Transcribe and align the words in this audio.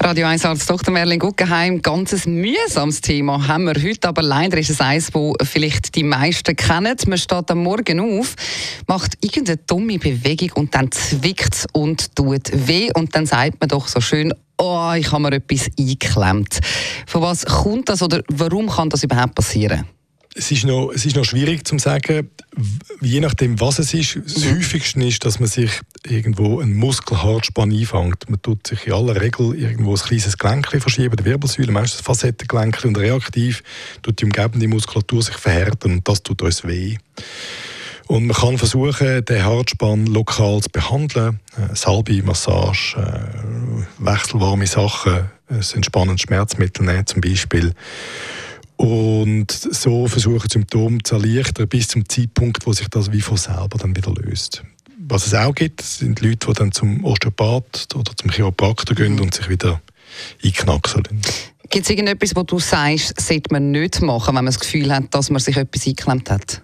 Radio 0.00 0.26
1 0.28 0.44
Arzt 0.44 0.70
Dr. 0.70 0.94
Merlin 0.94 1.18
Guggenheim, 1.18 1.82
ganzes 1.82 2.26
mühsames 2.26 3.00
Thema 3.00 3.48
haben 3.48 3.64
wir 3.64 3.74
heute, 3.82 4.08
aber 4.08 4.22
leider 4.22 4.56
ist 4.56 4.70
es 4.70 4.80
eins, 4.80 5.10
das 5.10 5.48
vielleicht 5.48 5.96
die 5.96 6.04
meisten 6.04 6.54
kennen. 6.54 6.96
Man 7.08 7.18
steht 7.18 7.50
am 7.50 7.64
Morgen 7.64 7.98
auf, 7.98 8.36
macht 8.86 9.18
irgendeine 9.20 9.58
dumme 9.66 9.98
Bewegung 9.98 10.52
und 10.54 10.74
dann 10.74 10.92
zwickt 10.92 11.52
es 11.52 11.66
und 11.72 12.14
tut 12.14 12.48
weh 12.52 12.90
und 12.94 13.14
dann 13.16 13.26
sagt 13.26 13.60
man 13.60 13.68
doch 13.68 13.88
so 13.88 14.00
schön, 14.00 14.32
oh, 14.56 14.92
ich 14.96 15.10
habe 15.10 15.22
mir 15.22 15.32
etwas 15.32 15.68
eingeklemmt. 15.78 16.60
Von 17.06 17.22
was 17.22 17.44
kommt 17.44 17.88
das 17.88 18.00
oder 18.00 18.22
warum 18.28 18.68
kann 18.68 18.90
das 18.90 19.02
überhaupt 19.02 19.34
passieren? 19.34 19.84
Es 20.38 20.52
ist, 20.52 20.64
noch, 20.64 20.92
es 20.94 21.04
ist 21.04 21.16
noch 21.16 21.24
schwierig 21.24 21.66
zu 21.66 21.76
sagen, 21.80 22.30
je 23.00 23.18
nachdem, 23.18 23.58
was 23.58 23.80
es 23.80 23.92
ist. 23.92 24.20
Das 24.24 24.44
mhm. 24.44 24.56
häufigste 24.56 25.04
ist, 25.04 25.24
dass 25.24 25.40
man 25.40 25.48
sich 25.48 25.80
irgendwo 26.06 26.60
einen 26.60 26.76
Muskelhartspann 26.76 27.72
einfängt. 27.72 28.30
Man 28.30 28.40
tut 28.40 28.64
sich 28.64 28.86
in 28.86 28.92
aller 28.92 29.20
Regel 29.20 29.56
irgendwo 29.56 29.94
ein 29.94 30.00
kleines 30.00 30.38
Gelenk 30.38 30.68
verschieben, 30.68 31.16
die 31.16 31.24
Wirbelsäule, 31.24 31.72
meistens 31.72 31.98
das 31.98 32.06
Facettengelenk 32.06 32.84
und 32.84 32.96
reaktiv 32.98 33.64
tut 34.02 34.20
die 34.20 34.26
umgebende 34.26 34.68
Muskulatur 34.68 35.22
sich 35.22 35.36
verhärten 35.36 35.90
und 35.90 36.08
das 36.08 36.22
tut 36.22 36.40
uns 36.40 36.62
weh. 36.64 36.98
Und 38.06 38.26
man 38.26 38.36
kann 38.36 38.58
versuchen, 38.58 39.24
den 39.24 39.44
Hartspann 39.44 40.06
lokal 40.06 40.62
zu 40.62 40.70
behandeln. 40.70 41.40
Äh, 41.56 41.74
Salbe, 41.74 42.22
Massage, 42.22 42.96
äh, 42.96 43.84
wechselwarme 43.98 44.66
Sachen, 44.66 45.30
ein 45.48 45.62
entspannendes 45.74 46.22
Schmerzmittel 46.22 46.86
nehmen 46.86 47.06
zum 47.06 47.20
Beispiel 47.20 47.74
und 48.78 49.50
so 49.50 50.06
versuchen 50.06 50.48
Symptome 50.48 51.02
zu 51.02 51.16
erleichtern 51.16 51.68
bis 51.68 51.88
zum 51.88 52.08
Zeitpunkt, 52.08 52.64
wo 52.64 52.72
sich 52.72 52.88
das 52.88 53.10
wie 53.10 53.20
von 53.20 53.36
selber 53.36 53.76
dann 53.76 53.96
wieder 53.96 54.12
löst. 54.14 54.62
Was 54.96 55.26
es 55.26 55.34
auch 55.34 55.52
gibt, 55.52 55.82
sind 55.82 56.20
Leute, 56.20 56.46
die 56.46 56.52
dann 56.52 56.70
zum 56.70 57.04
Osteopath 57.04 57.88
oder 57.96 58.16
zum 58.16 58.30
Chiropraktor 58.30 58.94
gehen 58.94 59.16
mhm. 59.16 59.22
und 59.22 59.34
sich 59.34 59.48
wieder 59.48 59.80
einknacksen 60.44 61.02
Gibt 61.70 61.84
es 61.84 61.90
irgendetwas, 61.90 62.36
wo 62.36 62.44
du 62.44 62.60
sagst, 62.60 63.20
sollte 63.20 63.52
man 63.52 63.72
nicht 63.72 64.00
machen, 64.00 64.28
wenn 64.28 64.36
man 64.36 64.46
das 64.46 64.60
Gefühl 64.60 64.94
hat, 64.94 65.12
dass 65.12 65.28
man 65.28 65.40
sich 65.40 65.56
etwas 65.56 65.86
eingeklemmt 65.86 66.30
hat? 66.30 66.62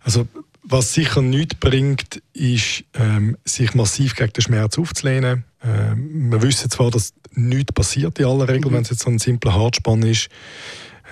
Also, 0.00 0.26
was 0.64 0.94
sicher 0.94 1.22
nichts 1.22 1.54
bringt, 1.54 2.22
ist, 2.32 2.84
ähm, 2.94 3.36
sich 3.44 3.72
massiv 3.74 4.16
gegen 4.16 4.32
den 4.32 4.42
Schmerz 4.42 4.78
aufzulehnen. 4.78 5.44
Ähm, 5.62 6.32
wir 6.32 6.42
wissen 6.42 6.70
zwar, 6.70 6.90
dass 6.90 7.14
nichts 7.32 7.72
passiert 7.72 8.18
in 8.18 8.26
aller 8.26 8.48
Regel, 8.48 8.70
mhm. 8.70 8.74
wenn 8.74 8.82
es 8.82 8.90
jetzt 8.90 9.02
so 9.02 9.10
ein 9.10 9.20
simpler 9.20 9.54
Hartspann 9.54 10.02
ist. 10.02 10.28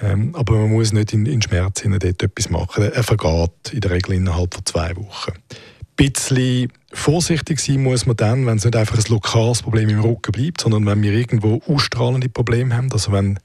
Ähm, 0.03 0.35
aber 0.35 0.55
man 0.55 0.73
muss 0.73 0.93
nicht 0.93 1.13
in, 1.13 1.27
in 1.27 1.43
Schmerz 1.43 1.83
dort 1.83 2.23
etwas 2.23 2.51
machen. 2.51 2.91
Er 2.91 3.03
vergeht 3.03 3.73
in 3.73 3.81
der 3.81 3.93
Regel 3.93 4.15
innerhalb 4.15 4.55
von 4.55 4.67
zwei 4.67 4.97
Wochen. 4.97 5.33
Ein 5.33 6.13
bisschen 6.13 6.73
vorsichtig 6.93 7.61
sein 7.61 7.83
muss 7.83 8.07
man 8.07 8.17
dann, 8.17 8.47
wenn 8.47 8.57
es 8.57 8.65
nicht 8.65 8.77
einfach 8.77 8.99
ein 8.99 9.05
lokales 9.09 9.63
Problem 9.63 9.89
im 9.89 10.01
Rücken 10.01 10.33
bleibt, 10.33 10.61
sondern 10.61 10.87
wenn 10.87 11.03
wir 11.03 11.13
irgendwo 11.13 11.61
ausstrahlende 11.67 12.29
Probleme 12.29 12.77
haben. 12.77 12.91
Also 12.93 13.13
wenn 13.13 13.37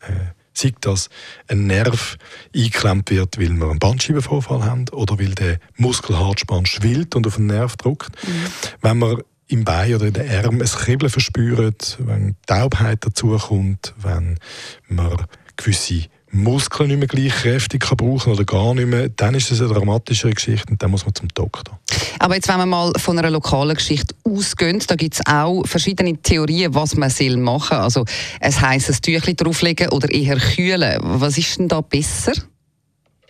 äh, 0.00 0.32
sei 0.54 0.72
das 0.80 1.08
ein 1.46 1.66
Nerv 1.66 2.16
eingeklemmt 2.54 3.10
wird, 3.10 3.38
weil 3.38 3.50
wir 3.50 3.70
einen 3.70 3.78
Bandscheibenvorfall 3.78 4.64
haben 4.64 4.88
oder 4.90 5.18
weil 5.18 5.34
der 5.34 5.58
Muskelhartspann 5.76 6.66
schwillt 6.66 7.14
und 7.14 7.26
auf 7.26 7.36
den 7.36 7.46
Nerv 7.46 7.76
drückt. 7.76 8.10
Mhm. 8.26 8.46
Wenn 8.82 8.98
wir 8.98 9.24
im 9.48 9.64
Bein 9.64 9.94
oder 9.94 10.06
in 10.06 10.12
den 10.12 10.30
Armen 10.30 10.60
ein 10.60 10.68
Kribbeln 10.68 11.10
verspüren, 11.10 11.74
wenn 11.98 12.36
Taubheit 12.46 13.04
dazukommt, 13.04 13.94
wenn 13.98 14.38
man 14.88 15.16
gewisse 15.58 16.04
Muskeln 16.30 16.88
nicht 16.88 16.98
mehr 16.98 17.08
gleich 17.08 17.32
kräftig 17.32 17.82
kann 17.82 17.96
brauchen 17.96 18.32
oder 18.32 18.44
gar 18.44 18.74
nicht 18.74 18.86
mehr, 18.86 19.08
dann 19.08 19.34
ist 19.34 19.50
das 19.50 19.60
eine 19.60 19.72
dramatischere 19.72 20.32
Geschichte 20.32 20.70
und 20.70 20.82
dann 20.82 20.90
muss 20.90 21.04
man 21.04 21.14
zum 21.14 21.28
Doktor. 21.28 21.78
Aber 22.18 22.34
jetzt, 22.34 22.48
wenn 22.48 22.58
wir 22.58 22.66
mal 22.66 22.92
von 22.96 23.18
einer 23.18 23.30
lokalen 23.30 23.76
Geschichte 23.76 24.14
ausgehen, 24.24 24.82
da 24.86 24.94
gibt 24.94 25.14
es 25.14 25.26
auch 25.26 25.64
verschiedene 25.66 26.16
Theorien, 26.18 26.74
was 26.74 26.96
man 26.96 27.10
machen 27.40 27.76
soll. 27.76 27.78
Also 27.78 28.04
es 28.40 28.60
heisst, 28.60 28.90
ein 28.90 28.96
Tüchlein 29.00 29.36
drauflegen 29.36 29.88
oder 29.88 30.10
eher 30.10 30.36
kühlen. 30.36 30.98
Was 31.02 31.38
ist 31.38 31.58
denn 31.58 31.68
da 31.68 31.80
besser? 31.80 32.32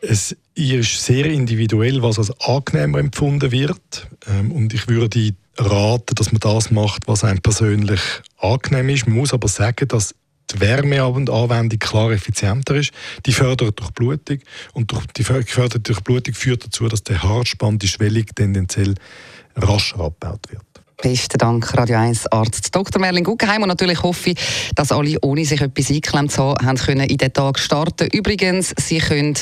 Es 0.01 0.37
ist 0.55 1.05
sehr 1.05 1.27
individuell, 1.27 2.03
was 2.03 2.19
als 2.19 2.33
angenehmer 2.41 2.99
empfunden 2.99 3.51
wird. 3.51 4.09
Ähm, 4.29 4.53
und 4.53 4.73
ich 4.73 4.89
würde 4.89 5.33
raten, 5.57 6.15
dass 6.15 6.33
man 6.33 6.41
das 6.41 6.71
macht, 6.71 7.09
was 7.09 7.25
einem 7.25 7.41
persönlich 7.41 8.01
angenehm 8.39 8.89
ist. 8.91 9.07
Man 9.07 9.17
muss 9.17 9.35
aber 9.35 9.49
sagen, 9.49 9.89
dass 9.89 10.15
die 10.53 10.61
Wärmeanwendung 10.61 11.79
klar 11.79 12.11
effizienter 12.11 12.77
ist. 12.77 12.93
Die 13.27 13.33
fördert 13.33 13.79
durch 13.79 13.91
Blutung 13.91 14.39
und 14.73 14.91
durch 14.91 15.07
die 15.09 15.25
geförderte 15.25 15.81
Durchblutung 15.81 16.35
führt 16.35 16.65
dazu, 16.65 16.89
dass 16.89 17.03
der 17.03 17.23
Haarspann, 17.23 17.79
die 17.79 17.89
Schwellung 17.89 18.27
tendenziell 18.35 18.95
rascher 19.57 20.01
abgebaut 20.01 20.41
wird. 20.51 20.63
Besten 21.01 21.39
Dank, 21.39 21.77
Radio 21.77 21.97
1 21.97 22.27
Arzt 22.33 22.75
Dr. 22.75 23.01
Merlin 23.01 23.23
Guggenheim. 23.23 23.63
Und 23.63 23.69
natürlich 23.69 24.03
hoffe 24.03 24.31
ich, 24.31 24.73
dass 24.75 24.91
alle, 24.91 25.17
ohne 25.23 25.45
sich 25.45 25.61
etwas 25.61 25.91
eingeklemmt 25.91 26.33
zu 26.33 26.43
haben, 26.43 26.77
können 26.77 27.09
in 27.09 27.17
den 27.17 27.33
Tag 27.33 27.61
starten 27.61 28.09
Übrigens, 28.13 28.75
Sie 28.77 28.99
können 28.99 29.35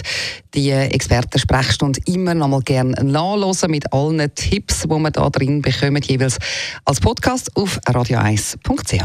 die 0.55 0.71
Experten-Sprechstunde 0.71 2.01
immer 2.05 2.35
noch 2.35 2.49
mal 2.49 2.61
gerne 2.61 3.03
nachlesen 3.03 3.71
mit 3.71 3.91
allen 3.91 4.35
Tipps, 4.35 4.83
die 4.83 4.89
wir 4.89 5.11
da 5.11 5.31
drin 5.31 5.63
bekommen, 5.63 6.03
jeweils 6.03 6.37
als 6.85 7.01
Podcast 7.01 7.51
auf 7.57 7.81
radio1.ch. 7.87 9.05